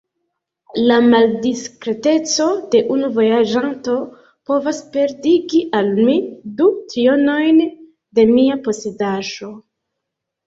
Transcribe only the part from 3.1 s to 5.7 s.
vojaĝanto povas perdigi